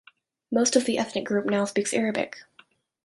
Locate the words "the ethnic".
0.85-1.25